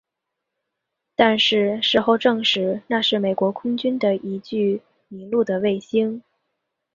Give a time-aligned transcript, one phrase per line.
[1.15, 6.23] 但是事后证实那是美国空军的一具迷路的卫星。